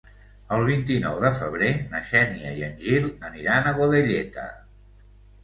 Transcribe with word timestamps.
El 0.55 0.61
vint-i-nou 0.69 1.19
de 1.23 1.29
febrer 1.39 1.69
na 1.91 2.01
Xènia 2.13 2.55
i 2.61 2.65
en 2.69 2.75
Gil 2.87 3.07
aniran 3.31 3.71
a 3.71 3.75
Godelleta. 3.83 4.49